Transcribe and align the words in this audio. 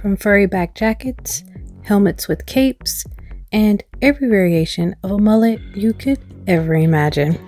from 0.00 0.16
furry 0.16 0.46
back 0.46 0.74
jackets, 0.74 1.44
helmets 1.82 2.28
with 2.28 2.46
capes, 2.46 3.04
and 3.52 3.82
every 4.02 4.28
variation 4.28 4.94
of 5.02 5.10
a 5.10 5.18
mullet 5.18 5.60
you 5.74 5.92
could 5.92 6.18
ever 6.46 6.74
imagine. 6.74 7.38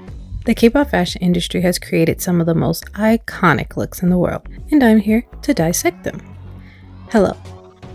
The 0.45 0.55
K 0.55 0.71
pop 0.71 0.91
fashion 0.91 1.23
industry 1.23 1.61
has 1.61 1.79
created 1.79 2.21
some 2.21 2.41
of 2.41 2.47
the 2.47 2.55
most 2.55 2.85
iconic 2.93 3.77
looks 3.77 4.03
in 4.03 4.09
the 4.09 4.19
world, 4.19 4.49
and 4.71 4.83
I'm 4.83 4.99
here 4.99 5.27
to 5.43 5.55
dissect 5.55 6.03
them. 6.03 6.21
Hello, 7.11 7.37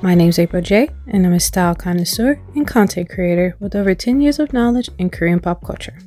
my 0.02 0.14
name's 0.14 0.38
April 0.40 0.62
J, 0.62 0.90
and 1.08 1.26
I'm 1.26 1.34
a 1.34 1.40
style 1.40 1.74
connoisseur 1.74 2.40
and 2.54 2.68
content 2.68 3.10
creator 3.10 3.56
with 3.60 3.76
over 3.76 3.96
10 3.96 4.22
years 4.22 4.40
of 4.40 4.54
knowledge 4.54 4.90
in 5.00 5.10
Korean 5.10 5.40
pop 5.40 5.66
culture. 5.66 5.98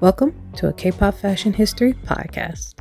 Welcome 0.00 0.34
to 0.56 0.68
a 0.68 0.72
K 0.72 0.90
pop 0.90 1.14
fashion 1.14 1.52
history 1.52 1.92
podcast. 1.92 2.74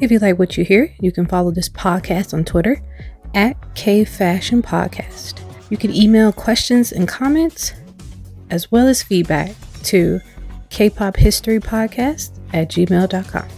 If 0.00 0.10
you 0.10 0.18
like 0.18 0.38
what 0.38 0.56
you 0.56 0.64
hear, 0.64 0.92
you 1.00 1.12
can 1.12 1.26
follow 1.26 1.50
this 1.50 1.68
podcast 1.68 2.32
on 2.34 2.44
Twitter 2.44 2.82
at 3.34 3.56
K 3.74 4.04
Fashion 4.04 4.62
Podcast. 4.62 5.40
You 5.70 5.76
can 5.76 5.94
email 5.94 6.32
questions 6.32 6.92
and 6.92 7.08
comments 7.08 7.72
as 8.50 8.70
well 8.70 8.86
as 8.86 9.02
feedback 9.02 9.54
to 9.84 10.20
kpophistorypodcast 10.68 12.38
at 12.52 12.68
gmail.com. 12.70 13.48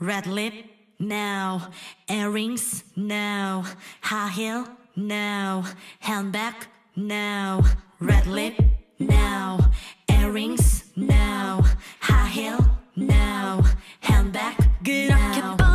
Red 0.00 0.26
lip, 0.26 0.54
now, 0.98 1.70
Earrings, 2.08 2.84
now, 2.96 3.64
High 4.00 4.30
heel, 4.30 4.68
now, 4.96 5.64
Handbag, 6.00 6.54
now. 6.96 7.64
Red 8.00 8.26
lip, 8.26 8.54
now, 8.98 9.72
Earrings, 10.08 10.84
now, 10.96 11.64
High 12.00 12.28
heel, 12.28 12.78
now, 12.96 13.64
Handbag, 14.00 14.54
now. 14.86 15.67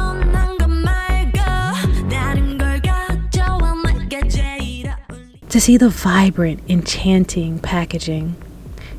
To 5.54 5.62
see 5.62 5.78
the 5.78 5.90
vibrant, 5.90 6.62
enchanting 6.68 7.60
packaging, 7.60 8.36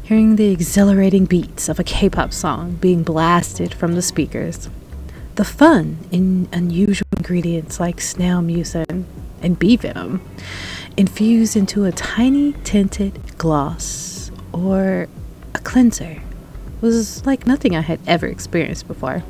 hearing 0.04 0.36
the 0.36 0.52
exhilarating 0.52 1.24
beats 1.24 1.68
of 1.68 1.80
a 1.80 1.82
K 1.82 2.08
pop 2.08 2.32
song 2.32 2.76
being 2.76 3.02
blasted 3.02 3.74
from 3.74 3.96
the 3.96 4.02
speakers, 4.02 4.70
the 5.34 5.44
fun 5.44 5.98
in 6.12 6.48
unusual 6.52 7.08
ingredients 7.16 7.80
like 7.80 8.00
snail 8.00 8.40
mucin 8.40 9.02
and 9.42 9.58
bee 9.58 9.74
venom 9.74 10.22
infused 10.96 11.56
into 11.56 11.86
a 11.86 11.90
tiny 11.90 12.52
tinted 12.62 13.36
gloss 13.36 14.30
or 14.52 15.08
a 15.56 15.58
cleanser 15.58 16.22
was 16.80 17.26
like 17.26 17.48
nothing 17.48 17.74
I 17.74 17.80
had 17.80 17.98
ever 18.06 18.28
experienced 18.28 18.86
before. 18.86 19.24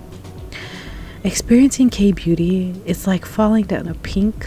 Experiencing 1.25 1.89
K 1.89 2.13
beauty 2.13 2.75
is 2.85 3.07
like 3.07 3.25
falling 3.25 3.65
down 3.65 3.89
a 3.89 3.95
pink, 3.95 4.47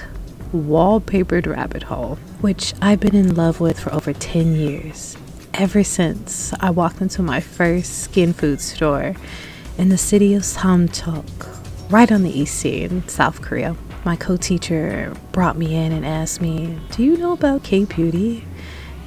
wallpapered 0.53 1.47
rabbit 1.47 1.83
hole, 1.83 2.15
which 2.41 2.73
I've 2.81 2.99
been 2.99 3.15
in 3.15 3.35
love 3.35 3.59
with 3.59 3.79
for 3.79 3.93
over 3.93 4.13
10 4.13 4.55
years. 4.55 5.17
Ever 5.53 5.83
since 5.83 6.53
I 6.59 6.69
walked 6.69 7.01
into 7.01 7.23
my 7.23 7.39
first 7.39 8.11
Skinfood 8.11 8.59
store 8.59 9.15
in 9.77 9.89
the 9.89 9.97
city 9.97 10.33
of 10.33 10.43
Samcheok, 10.43 11.91
right 11.91 12.11
on 12.11 12.23
the 12.23 12.39
East 12.39 12.55
Sea 12.55 12.83
in 12.83 13.07
South 13.07 13.41
Korea. 13.41 13.75
My 14.05 14.15
co 14.15 14.37
teacher 14.37 15.13
brought 15.31 15.57
me 15.57 15.75
in 15.75 15.91
and 15.91 16.05
asked 16.05 16.41
me, 16.41 16.77
Do 16.91 17.03
you 17.03 17.17
know 17.17 17.33
about 17.33 17.63
K 17.63 17.85
beauty? 17.85 18.45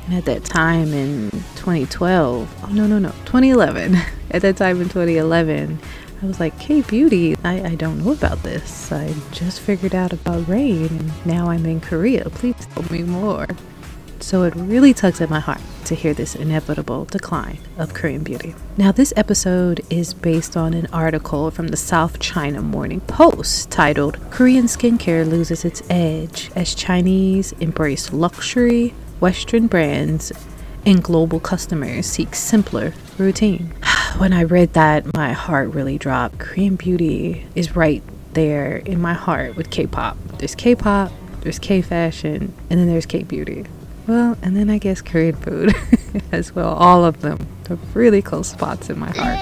And 0.06 0.14
at 0.14 0.24
that 0.24 0.44
time 0.44 0.92
in 0.92 1.30
2012, 1.56 2.64
oh 2.64 2.66
no, 2.72 2.86
no, 2.86 2.98
no, 2.98 3.10
2011, 3.26 3.96
at 4.30 4.42
that 4.42 4.56
time 4.56 4.80
in 4.80 4.88
2011, 4.88 5.78
I 6.22 6.26
was 6.26 6.38
like, 6.38 6.58
K 6.58 6.82
Beauty, 6.82 7.34
I, 7.44 7.70
I 7.70 7.74
don't 7.76 8.04
know 8.04 8.12
about 8.12 8.42
this. 8.42 8.92
I 8.92 9.14
just 9.32 9.60
figured 9.60 9.94
out 9.94 10.12
about 10.12 10.46
rain 10.46 10.86
and 10.86 11.26
now 11.26 11.48
I'm 11.48 11.64
in 11.64 11.80
Korea. 11.80 12.28
Please 12.28 12.66
tell 12.74 12.84
me 12.92 13.02
more. 13.02 13.46
So 14.20 14.42
it 14.42 14.54
really 14.54 14.92
tugs 14.92 15.22
at 15.22 15.30
my 15.30 15.40
heart 15.40 15.62
to 15.86 15.94
hear 15.94 16.12
this 16.12 16.36
inevitable 16.36 17.06
decline 17.06 17.58
of 17.78 17.94
Korean 17.94 18.22
beauty. 18.22 18.54
Now, 18.76 18.92
this 18.92 19.14
episode 19.16 19.80
is 19.88 20.12
based 20.12 20.58
on 20.58 20.74
an 20.74 20.88
article 20.92 21.50
from 21.50 21.68
the 21.68 21.76
South 21.78 22.20
China 22.20 22.60
Morning 22.60 23.00
Post 23.00 23.70
titled 23.70 24.18
Korean 24.30 24.66
Skincare 24.66 25.26
Loses 25.26 25.64
Its 25.64 25.82
Edge 25.88 26.50
as 26.54 26.74
Chinese 26.74 27.52
Embrace 27.60 28.12
Luxury, 28.12 28.90
Western 29.20 29.68
Brands, 29.68 30.32
and 30.84 31.02
Global 31.02 31.40
Customers 31.40 32.04
Seek 32.04 32.34
Simpler 32.34 32.92
Routine. 33.16 33.72
When 34.18 34.32
I 34.32 34.42
read 34.44 34.74
that, 34.74 35.14
my 35.14 35.32
heart 35.32 35.70
really 35.70 35.98
dropped. 35.98 36.38
Korean 36.38 36.76
beauty 36.76 37.46
is 37.54 37.74
right 37.74 38.02
there 38.34 38.76
in 38.76 39.00
my 39.00 39.14
heart 39.14 39.56
with 39.56 39.70
K 39.70 39.86
pop. 39.86 40.16
There's 40.38 40.54
K 40.54 40.74
pop, 40.74 41.10
there's 41.40 41.58
K 41.58 41.80
fashion, 41.82 42.52
and 42.68 42.78
then 42.78 42.86
there's 42.86 43.06
K 43.06 43.22
beauty. 43.22 43.64
Well, 44.06 44.36
and 44.42 44.56
then 44.56 44.70
I 44.70 44.78
guess 44.78 45.00
Korean 45.00 45.36
food 45.36 45.74
as 46.32 46.54
well. 46.54 46.74
All 46.74 47.04
of 47.04 47.20
them 47.20 47.46
are 47.68 47.78
really 47.94 48.22
close 48.22 48.48
spots 48.48 48.90
in 48.90 48.98
my 48.98 49.10
heart. 49.10 49.38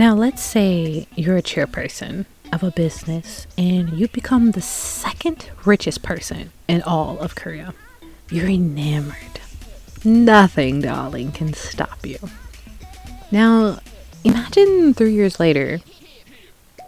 Now, 0.00 0.14
let's 0.14 0.40
say 0.40 1.06
you're 1.14 1.36
a 1.36 1.42
chairperson 1.42 2.24
of 2.54 2.62
a 2.62 2.70
business 2.70 3.46
and 3.58 3.92
you 3.92 4.08
become 4.08 4.52
the 4.52 4.62
second 4.62 5.50
richest 5.66 6.02
person 6.02 6.52
in 6.66 6.80
all 6.80 7.18
of 7.18 7.34
Korea. 7.34 7.74
You're 8.30 8.48
enamored. 8.48 9.40
Nothing, 10.02 10.80
darling, 10.80 11.32
can 11.32 11.52
stop 11.52 12.06
you. 12.06 12.16
Now, 13.30 13.80
imagine 14.24 14.94
three 14.94 15.12
years 15.12 15.38
later, 15.38 15.80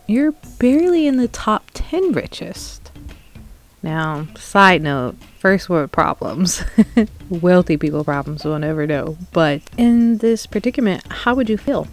you're 0.06 0.32
barely 0.58 1.06
in 1.06 1.18
the 1.18 1.28
top 1.28 1.64
10 1.74 2.12
richest. 2.12 2.90
Now, 3.82 4.26
side 4.38 4.80
note, 4.80 5.16
first 5.38 5.68
world 5.68 5.92
problems. 5.92 6.64
Wealthy 7.28 7.76
people 7.76 8.04
problems 8.04 8.42
we'll 8.42 8.58
never 8.58 8.86
know. 8.86 9.18
But 9.32 9.60
in 9.76 10.16
this 10.16 10.46
predicament, 10.46 11.06
how 11.08 11.34
would 11.34 11.50
you 11.50 11.58
feel? 11.58 11.88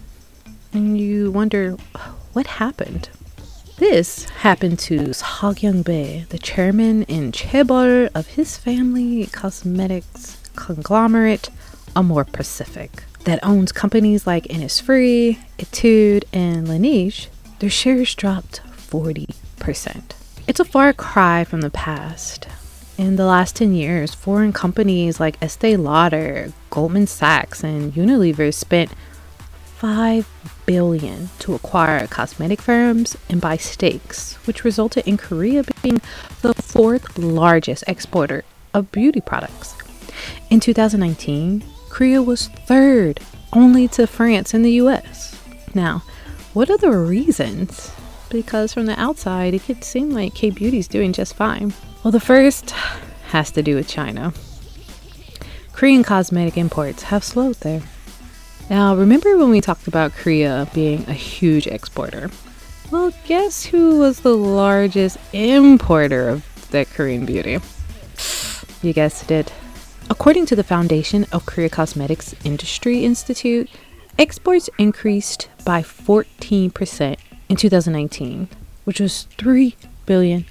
And 0.72 0.98
you 0.98 1.30
wonder, 1.30 1.72
what 2.32 2.46
happened? 2.46 3.08
This 3.78 4.24
happened 4.24 4.78
to 4.80 4.98
Seo 4.98 5.58
Kyung-bae, 5.58 6.26
the 6.28 6.38
chairman 6.38 7.04
and 7.08 7.32
chaebol 7.32 8.08
of 8.14 8.26
his 8.28 8.56
family 8.56 9.26
cosmetics 9.26 10.36
conglomerate 10.54 11.48
Amore 11.96 12.24
Pacific 12.24 13.04
that 13.24 13.42
owns 13.42 13.72
companies 13.72 14.26
like 14.26 14.44
Innisfree, 14.44 15.38
Etude, 15.58 16.24
and 16.32 16.68
Laneige. 16.68 17.28
Their 17.58 17.70
shares 17.70 18.14
dropped 18.14 18.62
40%. 18.76 20.12
It's 20.46 20.60
a 20.60 20.64
far 20.64 20.92
cry 20.92 21.44
from 21.44 21.60
the 21.62 21.70
past. 21.70 22.46
In 22.96 23.16
the 23.16 23.24
last 23.24 23.56
10 23.56 23.74
years, 23.74 24.14
foreign 24.14 24.52
companies 24.52 25.18
like 25.18 25.42
Estee 25.42 25.76
Lauder, 25.76 26.52
Goldman 26.68 27.06
Sachs, 27.06 27.64
and 27.64 27.94
Unilever 27.94 28.52
spent 28.52 28.92
5 29.80 30.28
billion 30.66 31.30
to 31.38 31.54
acquire 31.54 32.06
cosmetic 32.06 32.60
firms 32.60 33.16
and 33.30 33.40
buy 33.40 33.56
stakes, 33.56 34.34
which 34.46 34.62
resulted 34.62 35.08
in 35.08 35.16
Korea 35.16 35.64
being 35.82 36.02
the 36.42 36.52
fourth 36.52 37.16
largest 37.16 37.84
exporter 37.86 38.44
of 38.74 38.92
beauty 38.92 39.22
products. 39.22 39.74
In 40.50 40.60
2019, 40.60 41.64
Korea 41.88 42.22
was 42.22 42.48
third 42.48 43.20
only 43.54 43.88
to 43.88 44.06
France 44.06 44.52
and 44.52 44.66
the 44.66 44.72
US. 44.82 45.40
Now, 45.74 46.02
what 46.52 46.68
are 46.68 46.76
the 46.76 46.90
reasons? 46.90 47.90
Because 48.28 48.74
from 48.74 48.84
the 48.84 49.00
outside, 49.00 49.54
it 49.54 49.64
could 49.64 49.82
seem 49.82 50.10
like 50.10 50.34
K 50.34 50.50
Beauty's 50.50 50.88
doing 50.88 51.14
just 51.14 51.34
fine. 51.34 51.72
Well, 52.04 52.12
the 52.12 52.20
first 52.20 52.72
has 53.30 53.50
to 53.52 53.62
do 53.62 53.76
with 53.76 53.88
China. 53.88 54.34
Korean 55.72 56.02
cosmetic 56.02 56.58
imports 56.58 57.04
have 57.04 57.24
slowed 57.24 57.56
there. 57.60 57.80
Now, 58.70 58.94
remember 58.94 59.36
when 59.36 59.50
we 59.50 59.60
talked 59.60 59.88
about 59.88 60.12
Korea 60.12 60.68
being 60.72 61.04
a 61.08 61.12
huge 61.12 61.66
exporter? 61.66 62.30
Well, 62.92 63.12
guess 63.26 63.64
who 63.64 63.98
was 63.98 64.20
the 64.20 64.36
largest 64.36 65.18
importer 65.32 66.28
of 66.28 66.70
that 66.70 66.88
Korean 66.90 67.26
beauty? 67.26 67.58
You 68.80 68.92
guessed 68.92 69.32
it. 69.32 69.52
According 70.08 70.46
to 70.46 70.56
the 70.56 70.62
Foundation 70.62 71.26
of 71.32 71.46
Korea 71.46 71.68
Cosmetics 71.68 72.36
Industry 72.44 73.04
Institute, 73.04 73.68
exports 74.16 74.70
increased 74.78 75.48
by 75.64 75.82
14% 75.82 77.16
in 77.48 77.56
2019, 77.56 78.48
which 78.84 79.00
was 79.00 79.26
$3 79.36 79.74
billion. 80.06 80.46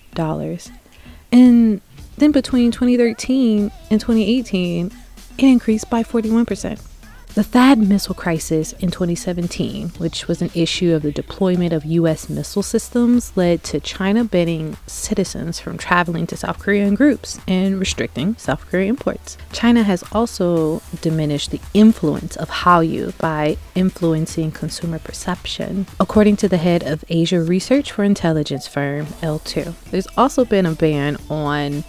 And 1.31 1.81
then 2.17 2.31
between 2.33 2.71
2013 2.71 3.71
and 3.89 4.01
2018, 4.01 4.91
it 5.37 5.43
increased 5.45 5.89
by 5.89 6.03
41%. 6.03 6.88
The 7.39 7.45
THAAD 7.45 7.87
missile 7.87 8.15
crisis 8.15 8.73
in 8.73 8.91
2017, 8.91 9.91
which 9.97 10.27
was 10.27 10.41
an 10.41 10.51
issue 10.53 10.93
of 10.93 11.03
the 11.03 11.11
deployment 11.13 11.71
of 11.71 11.85
U.S. 11.85 12.27
missile 12.27 12.61
systems, 12.61 13.31
led 13.37 13.63
to 13.63 13.79
China 13.79 14.25
banning 14.25 14.75
citizens 14.87 15.57
from 15.57 15.77
traveling 15.77 16.27
to 16.27 16.35
South 16.35 16.59
Korea 16.59 16.85
in 16.85 16.95
groups 16.95 17.39
and 17.47 17.79
restricting 17.79 18.35
South 18.35 18.67
Korea 18.69 18.87
imports. 18.89 19.37
China 19.53 19.83
has 19.83 20.03
also 20.11 20.81
diminished 20.99 21.51
the 21.51 21.61
influence 21.73 22.35
of 22.35 22.49
Hallyu 22.49 23.17
by 23.19 23.55
influencing 23.73 24.51
consumer 24.51 24.99
perception, 24.99 25.87
according 25.97 26.35
to 26.35 26.49
the 26.49 26.57
head 26.57 26.83
of 26.83 27.05
Asia 27.07 27.41
research 27.41 27.93
for 27.93 28.03
intelligence 28.03 28.67
firm 28.67 29.05
L2. 29.21 29.75
There's 29.91 30.07
also 30.17 30.43
been 30.43 30.65
a 30.65 30.73
ban 30.73 31.15
on 31.29 31.85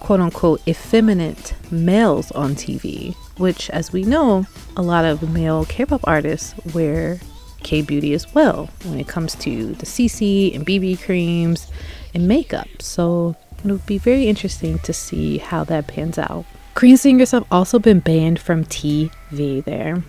quote 0.00 0.20
unquote 0.20 0.60
effeminate 0.68 1.54
males 1.70 2.30
on 2.32 2.56
TV, 2.56 3.16
which, 3.36 3.70
as 3.70 3.92
we 3.92 4.02
know, 4.02 4.46
a 4.76 4.82
lot 4.82 5.04
of 5.04 5.32
male 5.32 5.64
K 5.64 5.84
pop 5.84 6.00
artists 6.04 6.54
wear 6.74 7.18
K 7.62 7.82
beauty 7.82 8.12
as 8.14 8.32
well 8.34 8.68
when 8.84 8.98
it 8.98 9.08
comes 9.08 9.34
to 9.36 9.74
the 9.74 9.86
CC 9.86 10.54
and 10.54 10.66
BB 10.66 11.02
creams 11.02 11.70
and 12.14 12.28
makeup. 12.28 12.68
So 12.80 13.36
it 13.64 13.70
would 13.70 13.86
be 13.86 13.98
very 13.98 14.26
interesting 14.26 14.78
to 14.80 14.92
see 14.92 15.38
how 15.38 15.64
that 15.64 15.86
pans 15.86 16.18
out. 16.18 16.44
Korean 16.74 16.96
singers 16.96 17.30
have 17.32 17.44
also 17.50 17.78
been 17.78 18.00
banned 18.00 18.40
from 18.40 18.64
TV 18.64 19.62
there. 19.64 20.02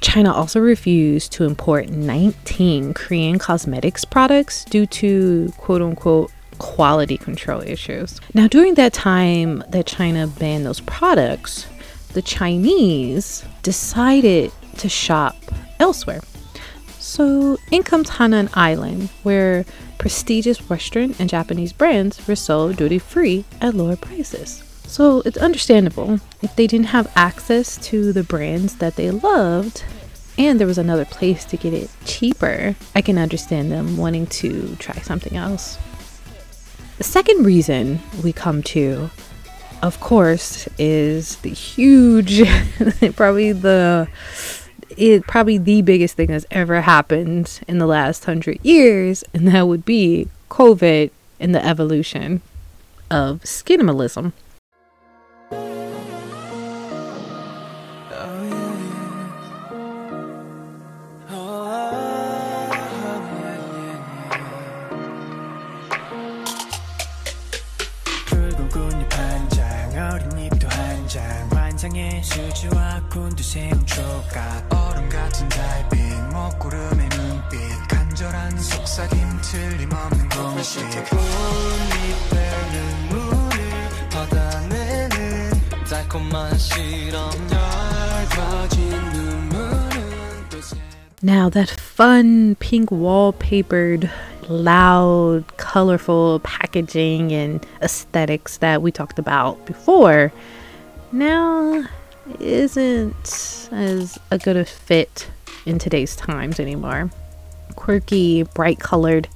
China 0.00 0.32
also 0.32 0.60
refused 0.60 1.32
to 1.32 1.44
import 1.44 1.88
19 1.88 2.92
Korean 2.94 3.38
cosmetics 3.38 4.04
products 4.04 4.64
due 4.64 4.84
to 4.86 5.52
quote 5.56 5.80
unquote 5.80 6.30
quality 6.58 7.16
control 7.16 7.60
issues. 7.62 8.20
Now, 8.34 8.46
during 8.46 8.74
that 8.74 8.92
time 8.92 9.64
that 9.68 9.86
China 9.86 10.26
banned 10.26 10.66
those 10.66 10.80
products, 10.80 11.66
the 12.12 12.22
Chinese 12.22 13.44
decided 13.62 14.52
to 14.78 14.88
shop 14.88 15.36
elsewhere. 15.78 16.20
So, 16.98 17.58
in 17.70 17.82
comes 17.82 18.10
Hainan 18.10 18.48
Island, 18.54 19.10
where 19.22 19.64
prestigious 19.98 20.68
Western 20.70 21.14
and 21.18 21.28
Japanese 21.28 21.72
brands 21.72 22.26
were 22.26 22.36
sold 22.36 22.76
duty 22.76 22.98
free 22.98 23.44
at 23.60 23.74
lower 23.74 23.96
prices. 23.96 24.62
So, 24.86 25.22
it's 25.24 25.36
understandable 25.36 26.20
if 26.42 26.54
they 26.56 26.66
didn't 26.66 26.86
have 26.86 27.12
access 27.16 27.76
to 27.88 28.12
the 28.12 28.22
brands 28.22 28.76
that 28.76 28.96
they 28.96 29.10
loved 29.10 29.84
and 30.38 30.58
there 30.58 30.66
was 30.66 30.78
another 30.78 31.04
place 31.04 31.44
to 31.46 31.56
get 31.56 31.74
it 31.74 31.90
cheaper, 32.04 32.74
I 32.94 33.02
can 33.02 33.18
understand 33.18 33.70
them 33.70 33.96
wanting 33.96 34.26
to 34.28 34.76
try 34.76 34.96
something 34.96 35.36
else. 35.36 35.78
The 36.98 37.04
second 37.04 37.44
reason 37.44 38.00
we 38.22 38.32
come 38.32 38.62
to, 38.64 39.10
of 39.82 40.00
course, 40.00 40.68
is 40.78 41.36
the 41.36 41.50
huge, 41.50 42.42
probably 43.16 43.52
the 43.52 44.08
it 44.96 45.26
probably 45.26 45.58
the 45.58 45.82
biggest 45.82 46.16
thing 46.16 46.28
that's 46.28 46.46
ever 46.50 46.82
happened 46.82 47.60
in 47.66 47.78
the 47.78 47.86
last 47.86 48.24
hundred 48.24 48.58
years, 48.62 49.24
and 49.34 49.48
that 49.48 49.66
would 49.66 49.84
be 49.84 50.28
COVID 50.50 51.10
and 51.40 51.54
the 51.54 51.64
evolution 51.64 52.40
of 53.10 53.40
skinimalism. 53.40 54.32
환상의 72.21 72.23
수지와 72.23 73.01
곤두세 73.11 73.69
훔쳐가 73.69 74.67
얼음 74.69 75.09
같은 75.09 75.49
달빛 75.49 75.97
먹구름의 76.31 77.09
눈빛 77.09 77.57
간절한 77.89 78.57
속삭임 78.57 79.19
틀림없는 79.41 80.29
공식 80.29 80.79
꽃잎의 81.09 82.39
눈물을 83.09 83.59
걷어내는 84.11 85.51
달콤한 85.89 86.57
실험 86.57 87.31
얇아진 87.51 88.89
눈물은 89.13 90.49
또 90.51 90.61
새- 90.61 90.77
Now, 91.23 91.49
that 91.49 91.71
fun 91.71 92.55
pink 92.59 92.91
wallpapered, 92.91 94.09
loud, 94.47 95.45
colorful 95.57 96.39
packaging 96.43 97.31
and 97.33 97.65
aesthetics 97.81 98.57
that 98.59 98.83
we 98.83 98.91
talked 98.91 99.17
about 99.17 99.65
before 99.65 100.31
now 101.09 101.83
isn't 102.40 103.68
as 103.72 104.18
a 104.30 104.38
good 104.38 104.56
a 104.56 104.64
fit 104.64 105.30
in 105.66 105.78
today's 105.78 106.16
times 106.16 106.60
anymore. 106.60 107.10
Quirky, 107.76 108.42
bright 108.42 108.78
colored, 108.78 109.28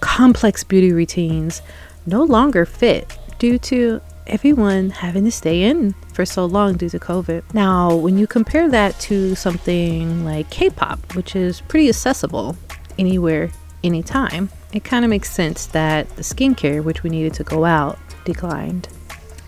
complex 0.00 0.64
beauty 0.64 0.92
routines 0.92 1.62
no 2.06 2.22
longer 2.22 2.64
fit 2.64 3.18
due 3.38 3.58
to 3.58 4.00
everyone 4.26 4.90
having 4.90 5.24
to 5.24 5.30
stay 5.30 5.62
in 5.62 5.92
for 6.12 6.24
so 6.24 6.44
long 6.44 6.76
due 6.76 6.88
to 6.88 6.98
COVID. 6.98 7.42
Now, 7.52 7.94
when 7.94 8.16
you 8.16 8.26
compare 8.26 8.68
that 8.70 8.98
to 9.00 9.34
something 9.34 10.24
like 10.24 10.50
K 10.50 10.70
pop, 10.70 11.14
which 11.14 11.34
is 11.34 11.60
pretty 11.62 11.88
accessible 11.88 12.56
anywhere, 12.98 13.50
anytime, 13.82 14.50
it 14.72 14.84
kind 14.84 15.04
of 15.04 15.08
makes 15.08 15.30
sense 15.30 15.66
that 15.66 16.08
the 16.16 16.22
skincare, 16.22 16.82
which 16.82 17.02
we 17.02 17.10
needed 17.10 17.34
to 17.34 17.44
go 17.44 17.64
out, 17.64 17.98
declined. 18.24 18.88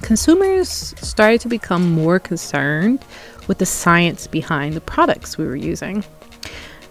Consumers 0.02 0.68
started 1.00 1.40
to 1.40 1.48
become 1.48 1.92
more 1.92 2.18
concerned 2.18 3.04
with 3.46 3.58
the 3.58 3.66
science 3.66 4.26
behind 4.26 4.74
the 4.74 4.80
products 4.80 5.38
we 5.38 5.46
were 5.46 5.56
using. 5.56 6.04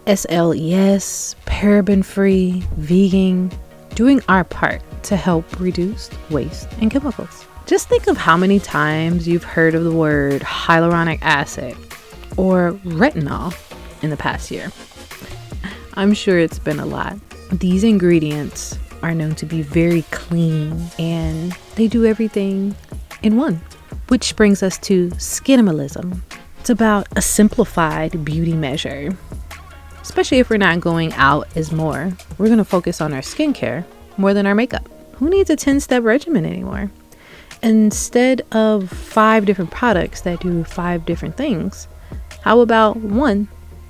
SLES, 0.08 1.36
paraben 1.46 2.04
free, 2.04 2.64
vegan, 2.78 3.52
doing 3.96 4.22
our 4.30 4.46
part 4.46 4.82
to 5.04 5.16
help 5.18 5.60
reduce 5.60 6.10
waste 6.30 6.70
and 6.80 6.90
chemicals. 6.90 7.46
Just 7.66 7.90
think 7.90 8.08
of 8.08 8.18
how 8.18 8.38
many 8.38 8.60
times 8.60 9.28
you've 9.28 9.44
heard 9.44 9.76
of 9.76 9.84
the 9.84 9.92
word 9.92 10.42
hyaluronic 10.42 11.20
acid 11.22 11.76
or 12.38 12.74
retinol 12.86 13.54
in 14.02 14.10
the 14.10 14.18
past 14.18 14.50
year. 14.52 14.72
I'm 15.96 16.14
sure 16.14 16.40
it's 16.40 16.60
been 16.60 16.80
a 16.80 16.86
lot. 16.86 17.18
These 17.52 17.84
ingredients 17.84 18.80
are 19.04 19.14
known 19.14 19.36
to 19.36 19.46
be 19.46 19.62
very 19.62 20.04
clean 20.12 20.88
and 20.98 21.52
they 21.76 21.88
do 21.88 22.06
everything 22.06 22.76
in 23.22 23.38
one. 23.38 23.62
Which 24.08 24.36
brings 24.36 24.62
us 24.64 24.78
to 24.80 25.10
skinimalism. 25.12 26.22
It's 26.60 26.70
about 26.70 27.08
a 27.16 27.22
simplified 27.22 28.24
beauty 28.24 28.54
measure. 28.54 29.18
Especially 30.02 30.40
if 30.40 30.50
we're 30.50 30.58
not 30.58 30.80
going 30.80 31.14
out 31.14 31.48
as 31.56 31.72
more, 31.72 32.12
we're 32.38 32.48
going 32.48 32.58
to 32.58 32.66
focus 32.66 33.02
on 33.02 33.14
our 33.14 33.22
skincare 33.22 33.86
more 34.18 34.34
than 34.34 34.46
our 34.46 34.56
makeup. 34.56 34.88
Who 35.16 35.30
needs 35.30 35.50
a 35.50 35.56
10 35.56 35.80
step 35.80 36.04
regimen 36.04 36.46
anymore? 36.46 36.92
Instead 37.64 38.42
of 38.52 38.90
five 38.90 39.46
different 39.46 39.72
products 39.72 40.22
that 40.22 40.40
do 40.40 40.64
five 40.64 41.06
different 41.06 41.38
things, 41.38 41.88
how 42.42 42.60
about 42.60 42.98
one 42.98 43.48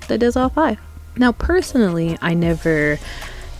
that 0.08 0.18
does 0.18 0.36
all 0.36 0.50
five? 0.50 0.78
Now, 1.16 1.32
personally, 1.32 2.18
I 2.20 2.34
never 2.34 2.98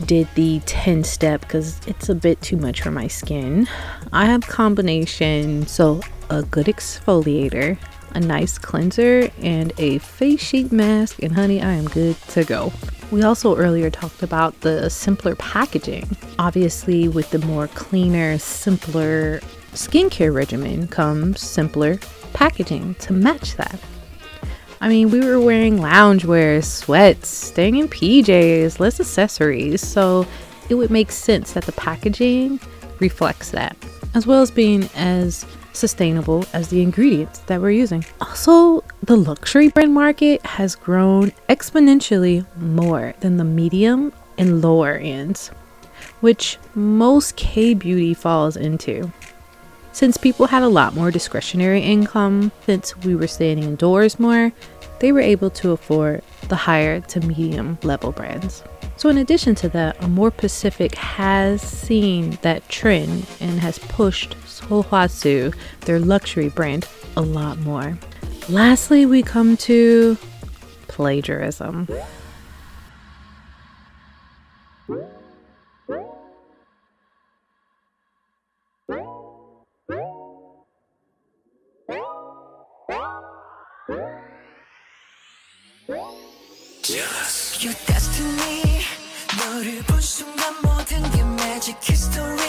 did 0.02 0.28
the 0.34 0.60
10 0.66 1.04
step 1.04 1.40
because 1.40 1.80
it's 1.86 2.08
a 2.08 2.14
bit 2.14 2.40
too 2.42 2.56
much 2.56 2.82
for 2.82 2.90
my 2.90 3.06
skin. 3.06 3.66
I 4.12 4.26
have 4.26 4.42
combination, 4.42 5.66
so 5.66 6.00
a 6.30 6.42
good 6.42 6.66
exfoliator, 6.66 7.78
a 8.14 8.20
nice 8.20 8.58
cleanser, 8.58 9.30
and 9.40 9.72
a 9.78 9.98
face 9.98 10.40
sheet 10.40 10.72
mask, 10.72 11.22
and 11.22 11.32
honey, 11.32 11.62
I 11.62 11.72
am 11.72 11.86
good 11.88 12.16
to 12.28 12.44
go. 12.44 12.72
We 13.10 13.22
also 13.22 13.56
earlier 13.56 13.90
talked 13.90 14.22
about 14.22 14.60
the 14.62 14.88
simpler 14.88 15.34
packaging. 15.36 16.16
Obviously, 16.38 17.08
with 17.08 17.30
the 17.30 17.40
more 17.40 17.68
cleaner, 17.68 18.38
simpler 18.38 19.40
skincare 19.72 20.34
regimen 20.34 20.88
comes 20.88 21.40
simpler 21.40 21.98
packaging 22.32 22.94
to 22.96 23.12
match 23.12 23.56
that. 23.56 23.78
I 24.82 24.88
mean, 24.88 25.10
we 25.10 25.20
were 25.20 25.38
wearing 25.38 25.78
loungewear, 25.78 26.62
sweats, 26.64 27.28
staying 27.28 27.76
in 27.76 27.86
PJs, 27.86 28.80
less 28.80 28.98
accessories, 28.98 29.80
so 29.80 30.26
it 30.68 30.74
would 30.74 30.90
make 30.90 31.12
sense 31.12 31.52
that 31.52 31.66
the 31.66 31.72
packaging 31.72 32.58
reflects 32.98 33.52
that, 33.52 33.76
as 34.14 34.26
well 34.26 34.42
as 34.42 34.50
being 34.50 34.90
as 34.96 35.46
sustainable 35.72 36.44
as 36.52 36.68
the 36.68 36.82
ingredients 36.82 37.38
that 37.46 37.60
we're 37.60 37.70
using. 37.70 38.04
Also, 38.20 38.82
the 39.04 39.16
luxury 39.16 39.68
brand 39.68 39.94
market 39.94 40.44
has 40.44 40.74
grown 40.74 41.30
exponentially 41.48 42.44
more 42.56 43.14
than 43.20 43.36
the 43.36 43.44
medium 43.44 44.12
and 44.36 44.62
lower 44.62 44.96
ends, 44.96 45.52
which 46.22 46.58
most 46.74 47.36
K 47.36 47.74
beauty 47.74 48.14
falls 48.14 48.56
into. 48.56 49.12
Since 49.92 50.16
people 50.16 50.46
had 50.46 50.62
a 50.62 50.68
lot 50.68 50.94
more 50.94 51.10
discretionary 51.10 51.80
income, 51.80 52.50
since 52.64 52.96
we 52.98 53.14
were 53.14 53.26
staying 53.26 53.58
indoors 53.58 54.18
more, 54.18 54.50
they 55.00 55.12
were 55.12 55.20
able 55.20 55.50
to 55.50 55.72
afford 55.72 56.22
the 56.48 56.56
higher 56.56 57.00
to 57.00 57.20
medium 57.20 57.78
level 57.82 58.10
brands. 58.10 58.62
So, 58.96 59.08
in 59.08 59.18
addition 59.18 59.54
to 59.56 59.68
that, 59.70 60.02
Amore 60.02 60.30
Pacific 60.30 60.94
has 60.94 61.60
seen 61.60 62.38
that 62.42 62.68
trend 62.68 63.26
and 63.40 63.60
has 63.60 63.78
pushed 63.78 64.36
Sulwhasoo, 64.44 65.54
their 65.80 65.98
luxury 65.98 66.48
brand, 66.48 66.88
a 67.16 67.22
lot 67.22 67.58
more. 67.58 67.98
Lastly, 68.48 69.04
we 69.06 69.22
come 69.22 69.56
to 69.58 70.16
plagiarism. 70.88 71.88
Your 87.62 87.76
destiny 87.86 88.82
너를 89.38 89.82
본 89.84 90.00
순간 90.00 90.54
모든 90.62 91.00
게 91.12 91.20
magic 91.20 91.78
history 91.82 92.41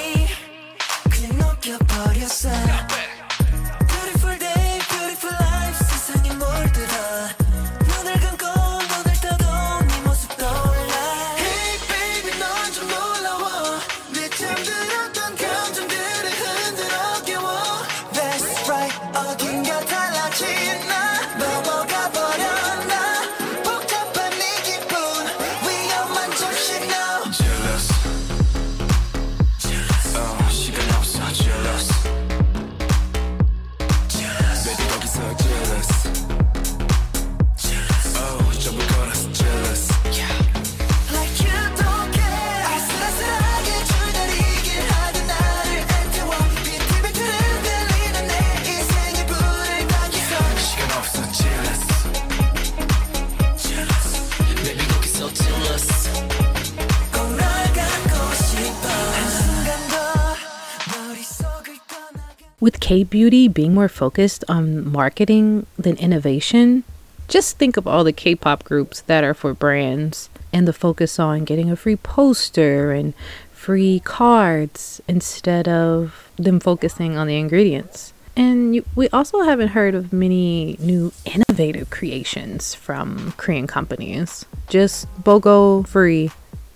With 62.64 62.80
K 62.80 63.04
Beauty 63.04 63.50
being 63.50 63.74
more 63.74 63.90
focused 63.90 64.46
on 64.48 64.90
marketing 64.90 65.66
than 65.78 65.98
innovation, 65.98 66.86
just 67.28 67.58
think 67.58 67.76
of 67.76 67.86
all 67.86 68.06
the 68.06 68.14
K 68.14 68.36
pop 68.36 68.64
groups 68.64 69.02
that 69.02 69.26
are 69.26 69.34
for 69.34 69.54
brands 69.54 70.30
and 70.54 70.66
the 70.66 70.72
focus 70.72 71.20
on 71.20 71.44
getting 71.44 71.70
a 71.70 71.76
free 71.76 71.98
poster 71.98 72.94
and 72.94 73.14
free 73.52 74.00
cards 74.00 75.02
instead 75.10 75.68
of 75.68 76.32
them 76.38 76.62
focusing 76.62 77.18
on 77.18 77.28
the 77.28 77.36
ingredients. 77.36 78.14
And 78.38 78.74
you, 78.76 78.86
we 78.96 79.10
also 79.10 79.42
haven't 79.42 79.76
heard 79.76 79.94
of 79.94 80.14
many 80.14 80.78
new 80.80 81.12
innovative 81.26 81.90
creations 81.90 82.74
from 82.74 83.34
Korean 83.36 83.68
companies. 83.68 84.46
Just 84.70 85.06
BOGO 85.22 85.86
free 85.86 86.32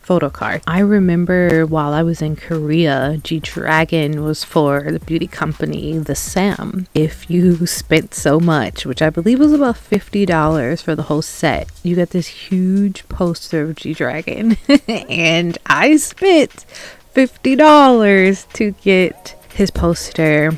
photo 0.07 0.29
card. 0.29 0.61
I 0.65 0.79
remember 0.79 1.65
while 1.65 1.91
I 1.91 2.01
was 2.01 2.21
in 2.21 2.37
Korea, 2.37 3.19
G 3.25 3.41
Dragon 3.41 4.23
was 4.23 4.41
for 4.41 4.89
the 4.89 5.01
beauty 5.01 5.27
company 5.27 5.97
The 5.97 6.13
Saem. 6.13 6.87
If 6.93 7.29
you 7.29 7.65
spent 7.65 8.13
so 8.13 8.39
much, 8.39 8.85
which 8.85 9.01
I 9.01 9.09
believe 9.09 9.39
was 9.39 9.51
about 9.51 9.75
$50 9.75 10.81
for 10.81 10.95
the 10.95 11.03
whole 11.03 11.21
set, 11.21 11.69
you 11.83 11.97
got 11.97 12.11
this 12.11 12.27
huge 12.27 13.07
poster 13.09 13.63
of 13.63 13.75
G 13.75 13.93
Dragon. 13.93 14.55
and 14.87 15.57
I 15.65 15.97
spent 15.97 16.65
$50 17.13 18.53
to 18.53 18.71
get 18.71 19.35
his 19.53 19.71
poster 19.71 20.51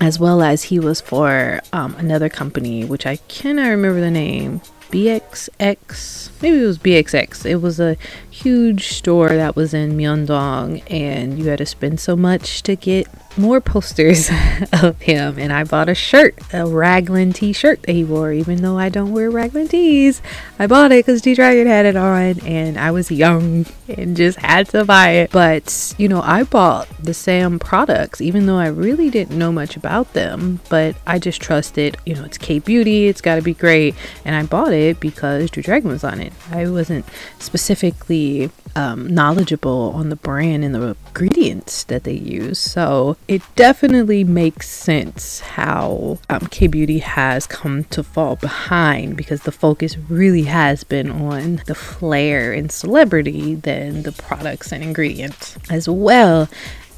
as 0.00 0.18
well 0.18 0.40
as 0.40 0.64
he 0.64 0.78
was 0.78 1.02
for 1.02 1.60
um, 1.74 1.94
another 1.96 2.30
company, 2.30 2.86
which 2.86 3.04
I 3.04 3.16
cannot 3.28 3.68
remember 3.68 4.00
the 4.00 4.10
name. 4.10 4.62
BXX, 4.90 6.30
maybe 6.40 6.62
it 6.62 6.66
was 6.66 6.78
BXX. 6.78 7.44
It 7.44 7.56
was 7.56 7.80
a 7.80 7.96
huge 8.42 8.88
store 8.88 9.30
that 9.30 9.56
was 9.56 9.72
in 9.72 9.96
Myeongdong, 9.96 10.82
and 10.90 11.38
you 11.38 11.48
had 11.48 11.58
to 11.58 11.66
spend 11.66 12.00
so 12.00 12.16
much 12.16 12.62
to 12.64 12.76
get 12.76 13.08
more 13.38 13.60
posters 13.60 14.30
of 14.82 15.00
him. 15.00 15.38
And 15.38 15.52
I 15.52 15.64
bought 15.64 15.88
a 15.88 15.94
shirt, 15.94 16.38
a 16.52 16.66
Raglan 16.66 17.32
t 17.32 17.52
shirt 17.52 17.82
that 17.82 17.92
he 17.92 18.04
wore, 18.04 18.32
even 18.32 18.62
though 18.62 18.78
I 18.78 18.88
don't 18.88 19.12
wear 19.12 19.30
Raglan 19.30 19.68
tees. 19.68 20.22
I 20.58 20.66
bought 20.66 20.92
it 20.92 21.04
because 21.04 21.22
G 21.22 21.34
Dragon 21.34 21.66
had 21.66 21.86
it 21.86 21.96
on, 21.96 22.40
and 22.40 22.78
I 22.78 22.90
was 22.90 23.10
young 23.10 23.66
and 23.88 24.16
just 24.16 24.38
had 24.38 24.68
to 24.70 24.84
buy 24.84 25.10
it. 25.10 25.30
But, 25.30 25.94
you 25.98 26.08
know, 26.08 26.20
I 26.22 26.44
bought 26.44 26.88
the 27.02 27.12
Saem 27.12 27.60
products, 27.60 28.20
even 28.20 28.46
though 28.46 28.58
I 28.58 28.68
really 28.68 29.10
didn't 29.10 29.38
know 29.38 29.52
much 29.52 29.76
about 29.76 30.12
them. 30.12 30.60
But 30.68 30.96
I 31.06 31.18
just 31.18 31.40
trusted, 31.40 31.96
you 32.04 32.14
know, 32.14 32.24
it's 32.24 32.38
K 32.38 32.58
Beauty, 32.58 33.08
it's 33.08 33.20
got 33.20 33.36
to 33.36 33.42
be 33.42 33.54
great. 33.54 33.94
And 34.24 34.34
I 34.34 34.44
bought 34.44 34.72
it 34.72 35.00
because 35.00 35.50
Drew 35.50 35.62
Dragon 35.62 35.90
was 35.90 36.04
on 36.04 36.20
it. 36.20 36.32
I 36.50 36.68
wasn't 36.68 37.06
specifically 37.38 38.25
um, 38.74 39.12
knowledgeable 39.12 39.92
on 39.94 40.10
the 40.10 40.16
brand 40.16 40.64
and 40.64 40.74
the 40.74 40.96
ingredients 41.06 41.84
that 41.84 42.04
they 42.04 42.12
use. 42.12 42.58
So 42.58 43.16
it 43.26 43.42
definitely 43.56 44.22
makes 44.22 44.68
sense 44.68 45.40
how 45.40 46.18
um, 46.28 46.46
K 46.50 46.66
Beauty 46.66 46.98
has 46.98 47.46
come 47.46 47.84
to 47.84 48.02
fall 48.02 48.36
behind 48.36 49.16
because 49.16 49.42
the 49.42 49.52
focus 49.52 49.96
really 49.96 50.42
has 50.42 50.84
been 50.84 51.10
on 51.10 51.62
the 51.66 51.74
flair 51.74 52.52
and 52.52 52.70
celebrity 52.70 53.54
than 53.54 54.02
the 54.02 54.12
products 54.12 54.72
and 54.72 54.82
ingredients, 54.82 55.56
as 55.70 55.88
well 55.88 56.48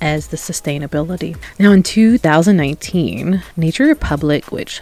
as 0.01 0.29
the 0.29 0.37
sustainability. 0.37 1.37
Now, 1.59 1.73
in 1.73 1.83
2019, 1.83 3.43
Nature 3.57 3.85
Republic, 3.85 4.51
which 4.53 4.81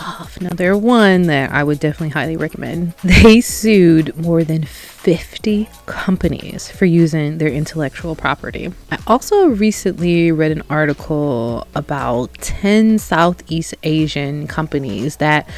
love, 0.00 0.40
now 0.40 0.50
they're 0.50 0.76
one 0.76 1.22
that 1.22 1.52
I 1.52 1.64
would 1.64 1.80
definitely 1.80 2.10
highly 2.10 2.36
recommend, 2.36 2.92
they 3.04 3.40
sued 3.40 4.16
more 4.16 4.44
than 4.44 4.64
50 4.64 5.68
companies 5.86 6.70
for 6.70 6.86
using 6.86 7.38
their 7.38 7.48
intellectual 7.48 8.16
property. 8.16 8.72
I 8.90 8.98
also 9.06 9.48
recently 9.48 10.32
read 10.32 10.52
an 10.52 10.62
article 10.70 11.66
about 11.74 12.32
10 12.34 12.98
Southeast 12.98 13.74
Asian 13.82 14.46
companies 14.46 15.16
that 15.16 15.48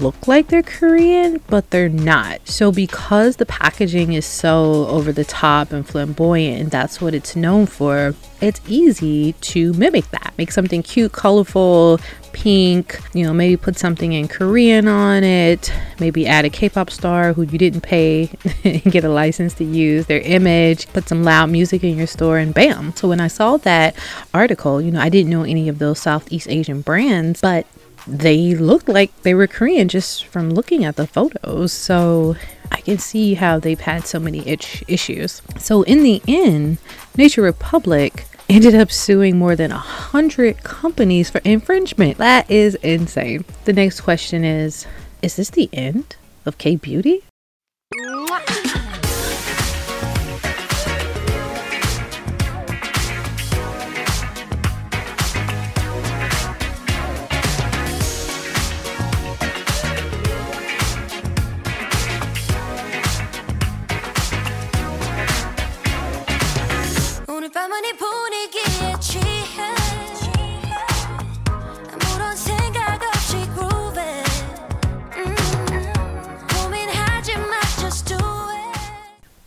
look 0.00 0.28
like 0.28 0.48
they're 0.48 0.62
Korean, 0.62 1.40
but 1.48 1.70
they're 1.70 1.88
not. 1.88 2.46
So, 2.48 2.72
because 2.72 3.36
the 3.36 3.46
packaging 3.46 4.12
is 4.12 4.26
so 4.26 4.86
over 4.86 5.12
the 5.12 5.24
top 5.24 5.72
and 5.72 5.86
flamboyant, 5.86 6.60
and 6.60 6.70
that's 6.70 7.00
what 7.00 7.14
it's 7.14 7.36
known 7.36 7.66
for, 7.66 8.14
it's 8.40 8.60
easy 8.66 9.32
to 9.32 9.72
mimic 9.74 10.10
that. 10.10 10.34
Make 10.36 10.52
something 10.52 10.82
cute, 10.82 11.12
colorful, 11.12 11.98
pink, 12.32 13.00
you 13.14 13.24
know, 13.24 13.32
maybe 13.32 13.56
put 13.56 13.78
something 13.78 14.12
in 14.12 14.28
Korean 14.28 14.88
on 14.88 15.24
it, 15.24 15.72
maybe 16.00 16.26
add 16.26 16.44
a 16.44 16.50
K 16.50 16.68
pop 16.68 16.90
star 16.90 17.32
who 17.32 17.42
you 17.42 17.58
didn't 17.58 17.82
pay 17.82 18.28
and 18.64 18.82
get 18.92 19.04
a 19.04 19.08
license 19.08 19.54
to 19.54 19.64
use 19.64 20.06
their 20.06 20.20
image, 20.20 20.86
put 20.92 21.08
some 21.08 21.22
loud 21.22 21.50
music 21.50 21.82
in 21.84 21.96
your 21.96 22.06
store, 22.06 22.38
and 22.38 22.52
bam. 22.52 22.94
So, 22.96 23.08
when 23.08 23.20
I 23.20 23.28
saw 23.28 23.56
that 23.58 23.94
article, 24.34 24.82
you 24.82 24.90
know, 24.90 25.00
I 25.00 25.08
didn't 25.08 25.30
know 25.30 25.44
any 25.44 25.68
of 25.68 25.78
those 25.78 26.00
Southeast 26.00 26.48
Asian 26.48 26.82
brands, 26.82 27.40
but 27.40 27.66
they 28.06 28.54
looked 28.54 28.88
like 28.88 29.22
they 29.22 29.34
were 29.34 29.46
Korean 29.46 29.88
just 29.88 30.26
from 30.26 30.50
looking 30.50 30.84
at 30.84 30.96
the 30.96 31.06
photos. 31.06 31.72
So 31.72 32.36
I 32.70 32.80
can 32.80 32.98
see 32.98 33.34
how 33.34 33.58
they've 33.58 33.80
had 33.80 34.06
so 34.06 34.18
many 34.18 34.46
itch 34.46 34.84
issues. 34.88 35.42
So 35.58 35.82
in 35.82 36.02
the 36.02 36.22
end, 36.28 36.78
Nature 37.16 37.42
Republic 37.42 38.26
ended 38.48 38.74
up 38.74 38.90
suing 38.90 39.38
more 39.38 39.56
than 39.56 39.72
a 39.72 39.78
hundred 39.78 40.62
companies 40.62 41.30
for 41.30 41.40
infringement. 41.44 42.18
That 42.18 42.50
is 42.50 42.74
insane. 42.76 43.44
The 43.64 43.72
next 43.72 44.02
question 44.02 44.44
is 44.44 44.86
Is 45.22 45.36
this 45.36 45.50
the 45.50 45.70
end 45.72 46.16
of 46.44 46.58
K 46.58 46.76
Beauty? 46.76 47.22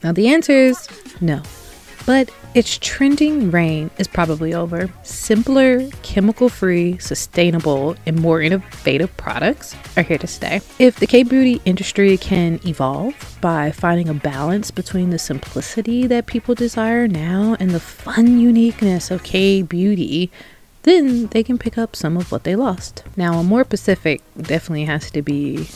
Now 0.08 0.14
the 0.14 0.30
answer 0.30 0.54
is 0.54 0.88
no. 1.20 1.42
But 2.06 2.32
its 2.54 2.78
trending 2.78 3.52
reign 3.52 3.92
is 3.98 4.08
probably 4.08 4.54
over. 4.54 4.90
Simpler, 5.04 5.90
chemical 6.02 6.48
free, 6.48 6.98
sustainable, 7.00 7.98
and 8.06 8.18
more 8.18 8.42
innovative 8.42 9.18
products 9.18 9.76
are 9.98 10.04
here 10.04 10.18
to 10.20 10.26
stay. 10.26 10.62
If 10.80 11.02
the 11.02 11.08
K 11.08 11.24
beauty 11.24 11.62
industry 11.66 12.16
can 12.16 12.62
evolve 12.66 13.38
by 13.42 13.72
finding 13.72 14.08
a 14.08 14.14
balance 14.14 14.72
between 14.72 15.10
the 15.10 15.20
simplicity 15.20 16.08
that 16.08 16.26
people 16.26 16.56
desire 16.56 17.10
now 17.10 17.58
and 17.60 17.72
the 17.72 17.82
fun 17.82 18.40
uniqueness 18.40 19.12
of 19.12 19.24
K 19.24 19.62
beauty, 19.62 20.32
then 20.84 21.28
they 21.28 21.44
can 21.44 21.58
pick 21.58 21.78
up 21.78 21.98
some 21.98 22.16
of 22.16 22.32
what 22.32 22.46
they 22.46 22.56
lost. 22.56 23.04
Now, 23.18 23.34
Amore 23.34 23.66
Pacific 23.66 24.22
definitely 24.38 24.86
has 24.86 25.12
to 25.12 25.22
be 25.22 25.68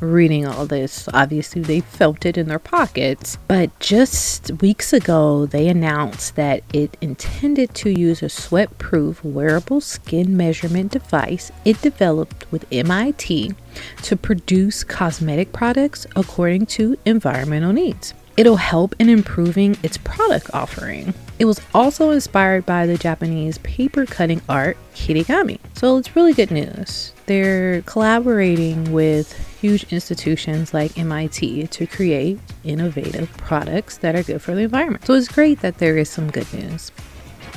reading 0.00 0.46
all 0.46 0.66
this. 0.66 1.08
Obviously, 1.12 1.62
they 1.62 1.80
felt 1.80 2.26
it 2.26 2.36
in 2.36 2.48
their 2.48 2.58
pockets. 2.58 3.38
But 3.48 3.78
just 3.80 4.50
weeks 4.60 4.92
ago, 4.92 5.46
they 5.46 5.68
announced 5.68 6.36
that 6.36 6.62
it 6.72 6.96
intended 7.00 7.74
to 7.76 7.90
use 7.90 8.22
a 8.22 8.28
sweat 8.28 8.78
proof 8.78 9.24
wearable 9.24 9.80
skin 9.80 10.36
measurement 10.36 10.92
device 10.92 11.50
it 11.64 11.80
developed 11.82 12.50
with 12.50 12.66
MIT 12.72 13.54
to 14.02 14.16
produce 14.16 14.84
cosmetic 14.84 15.52
products 15.52 16.06
according 16.16 16.66
to 16.66 16.96
environmental 17.04 17.72
needs. 17.72 18.14
It'll 18.36 18.56
help 18.56 18.94
in 18.98 19.08
improving 19.08 19.76
its 19.82 19.98
product 19.98 20.50
offering. 20.54 21.12
It 21.38 21.44
was 21.44 21.60
also 21.74 22.10
inspired 22.10 22.64
by 22.64 22.86
the 22.86 22.96
Japanese 22.96 23.58
paper 23.58 24.06
cutting 24.06 24.40
art 24.48 24.76
kirigami. 24.94 25.58
So 25.74 25.98
it's 25.98 26.16
really 26.16 26.32
good 26.32 26.50
news. 26.50 27.12
They're 27.26 27.82
collaborating 27.82 28.92
with 28.92 29.49
huge 29.60 29.84
institutions 29.92 30.72
like 30.72 30.98
MIT 30.98 31.66
to 31.66 31.86
create 31.86 32.38
innovative 32.64 33.30
products 33.36 33.98
that 33.98 34.14
are 34.14 34.22
good 34.22 34.40
for 34.40 34.54
the 34.54 34.62
environment. 34.62 35.06
So 35.06 35.14
it's 35.14 35.28
great 35.28 35.60
that 35.60 35.78
there 35.78 35.98
is 35.98 36.08
some 36.08 36.30
good 36.30 36.52
news. 36.52 36.90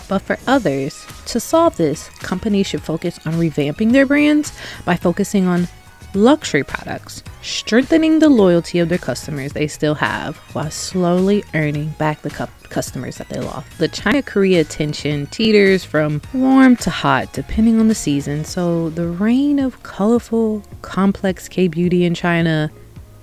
But 0.10 0.20
for 0.20 0.38
others, 0.46 1.06
to 1.28 1.40
solve 1.40 1.78
this, 1.78 2.10
companies 2.20 2.68
should 2.68 2.84
focus 2.84 3.20
on 3.26 3.34
revamping 3.34 3.94
their 3.94 4.06
brands 4.06 4.52
by 4.86 4.98
focusing 4.98 5.48
on 5.48 5.70
luxury 6.16 6.64
products, 6.64 7.24
strengthening 7.42 8.20
the 8.20 8.30
loyalty 8.30 8.80
of 8.80 8.90
their 8.90 8.98
customers 8.98 9.54
they 9.54 9.68
still 9.68 9.96
have 9.96 10.38
while 10.54 10.72
slowly 10.72 11.44
earning 11.54 11.90
back 11.98 12.22
the 12.22 12.30
cu- 12.30 12.48
customers 12.70 13.18
that 13.18 13.30
they 13.30 13.40
lost. 13.40 13.78
The 13.78 13.88
China 13.88 14.22
Korea 14.22 14.64
tension 14.64 15.28
teeters 15.28 15.84
from 15.84 16.22
warm 16.34 16.76
to 16.78 16.90
hot 16.90 17.32
depending 17.34 17.80
on 17.80 17.88
the 17.88 17.96
season, 17.96 18.46
so 18.46 18.90
the 18.90 19.08
reign 19.08 19.60
of 19.60 19.82
colorful, 19.84 20.64
complex 20.82 21.48
K 21.48 21.68
beauty 21.68 22.06
in 22.06 22.14
China 22.14 22.72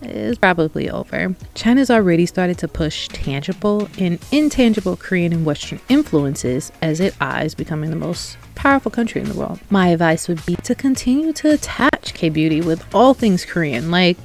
is 0.03 0.39
probably 0.39 0.91
over. 0.91 1.35
China's 1.55 1.91
already 1.91 2.27
started 2.27 2.59
to 2.59 2.69
push 2.69 3.09
tangible 3.09 3.89
and 3.99 4.19
intangible 4.33 4.97
Korean 4.97 5.33
and 5.33 5.45
Western 5.45 5.81
influences 5.89 6.73
as 6.83 7.01
it 7.01 7.15
eyes 7.21 7.55
becoming 7.55 7.91
the 7.91 7.97
most 7.97 8.37
powerful 8.55 8.91
country 8.91 9.21
in 9.21 9.29
the 9.29 9.35
world. 9.35 9.61
My 9.71 9.89
advice 9.89 10.29
would 10.29 10.45
be 10.47 10.57
to 10.57 10.75
continue 10.75 11.33
to 11.35 11.53
attach 11.55 12.15
K 12.15 12.29
beauty 12.29 12.61
with 12.61 12.85
all 12.95 13.15
things 13.15 13.45
Korean, 13.45 13.91
like 13.91 14.17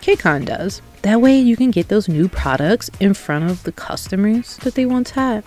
KCON 0.00 0.44
does. 0.44 0.82
That 1.02 1.20
way, 1.20 1.38
you 1.38 1.56
can 1.56 1.70
get 1.70 1.88
those 1.88 2.08
new 2.08 2.28
products 2.28 2.90
in 2.98 3.14
front 3.14 3.48
of 3.50 3.62
the 3.62 3.72
customers 3.72 4.56
that 4.58 4.74
they 4.74 4.86
once 4.86 5.10
had. 5.10 5.44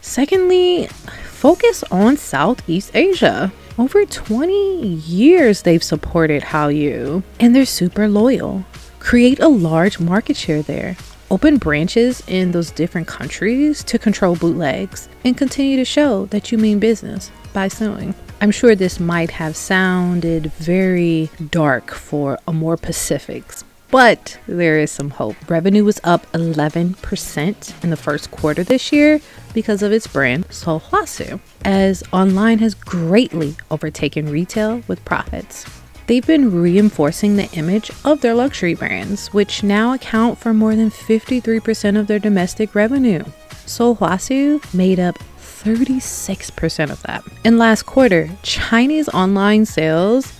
Secondly, 0.00 0.86
focus 0.86 1.82
on 1.90 2.16
Southeast 2.16 2.92
Asia. 2.94 3.52
Over 3.78 4.04
20 4.04 4.86
years 4.86 5.62
they've 5.62 5.82
supported 5.82 6.42
Hallyu, 6.42 7.22
and 7.38 7.54
they're 7.54 7.64
super 7.64 8.08
loyal. 8.08 8.64
Create 9.00 9.40
a 9.40 9.48
large 9.48 9.98
market 9.98 10.36
share 10.36 10.62
there. 10.62 10.96
Open 11.30 11.56
branches 11.56 12.22
in 12.28 12.52
those 12.52 12.70
different 12.70 13.08
countries 13.08 13.82
to 13.84 13.98
control 13.98 14.36
bootlegs 14.36 15.08
and 15.24 15.36
continue 15.36 15.76
to 15.76 15.84
show 15.84 16.26
that 16.26 16.52
you 16.52 16.58
mean 16.58 16.78
business 16.78 17.30
by 17.52 17.66
suing. 17.66 18.14
I'm 18.40 18.50
sure 18.50 18.74
this 18.74 19.00
might 19.00 19.32
have 19.32 19.56
sounded 19.56 20.52
very 20.52 21.30
dark 21.50 21.90
for 21.90 22.38
Amore 22.46 22.76
Pacifics, 22.76 23.64
but 23.90 24.38
there 24.46 24.78
is 24.78 24.90
some 24.90 25.10
hope. 25.10 25.36
Revenue 25.48 25.84
was 25.84 26.00
up 26.04 26.30
11% 26.32 27.84
in 27.84 27.90
the 27.90 27.96
first 27.96 28.30
quarter 28.30 28.62
this 28.62 28.92
year 28.92 29.20
because 29.54 29.82
of 29.82 29.92
its 29.92 30.06
brand 30.06 30.46
Sulwhasoo, 30.48 31.40
as 31.64 32.04
online 32.12 32.58
has 32.58 32.74
greatly 32.74 33.56
overtaken 33.70 34.28
retail 34.30 34.82
with 34.86 35.04
profits. 35.04 35.79
They've 36.10 36.26
been 36.26 36.60
reinforcing 36.60 37.36
the 37.36 37.48
image 37.52 37.88
of 38.04 38.20
their 38.20 38.34
luxury 38.34 38.74
brands, 38.74 39.28
which 39.28 39.62
now 39.62 39.92
account 39.92 40.38
for 40.38 40.52
more 40.52 40.74
than 40.74 40.90
53% 40.90 41.96
of 41.96 42.08
their 42.08 42.18
domestic 42.18 42.74
revenue. 42.74 43.22
Sulwhasoo 43.64 44.74
made 44.74 44.98
up 44.98 45.16
36% 45.38 46.90
of 46.90 47.00
that. 47.04 47.22
In 47.44 47.58
last 47.58 47.84
quarter, 47.84 48.28
Chinese 48.42 49.08
online 49.10 49.64
sales 49.66 50.32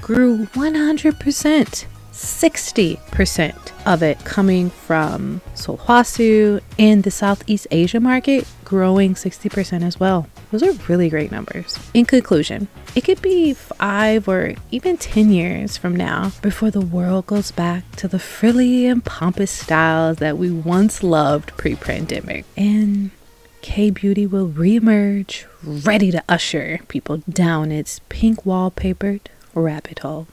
grew 0.00 0.46
100%. 0.46 1.84
60% 2.10 3.72
of 3.84 4.02
it 4.02 4.24
coming 4.24 4.70
from 4.70 5.42
Sulwhasoo 5.54 6.62
and 6.78 7.02
the 7.02 7.10
Southeast 7.10 7.66
Asia 7.70 8.00
market 8.00 8.48
growing 8.64 9.12
60% 9.12 9.82
as 9.82 10.00
well. 10.00 10.26
Those 10.50 10.62
are 10.62 10.72
really 10.88 11.10
great 11.10 11.30
numbers. 11.30 11.78
In 11.92 12.06
conclusion, 12.06 12.68
it 12.94 13.04
could 13.04 13.20
be 13.20 13.52
five 13.52 14.28
or 14.28 14.54
even 14.70 14.96
10 14.96 15.30
years 15.30 15.76
from 15.76 15.94
now 15.94 16.32
before 16.40 16.70
the 16.70 16.80
world 16.80 17.26
goes 17.26 17.50
back 17.50 17.90
to 17.96 18.08
the 18.08 18.18
frilly 18.18 18.86
and 18.86 19.04
pompous 19.04 19.50
styles 19.50 20.18
that 20.18 20.38
we 20.38 20.50
once 20.50 21.02
loved 21.02 21.50
pre 21.56 21.74
pandemic. 21.74 22.46
And 22.56 23.10
K 23.60 23.90
Beauty 23.90 24.26
will 24.26 24.48
reemerge, 24.48 25.44
ready 25.62 26.10
to 26.10 26.24
usher 26.28 26.80
people 26.88 27.18
down 27.28 27.70
its 27.70 28.00
pink 28.08 28.44
wallpapered 28.44 29.20
rabbit 29.54 29.98
hole 30.00 30.26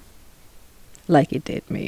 like 1.08 1.34
it 1.34 1.44
did 1.44 1.70
me. 1.70 1.84